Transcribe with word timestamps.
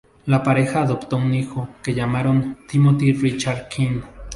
La 0.25 0.41
pareja 0.41 0.81
adoptó 0.81 1.17
un 1.17 1.35
hijo 1.35 1.61
al 1.75 1.81
que 1.83 1.93
llamaron 1.93 2.57
Timothy 2.67 3.13
Richard 3.13 3.67
Quine. 3.69 4.01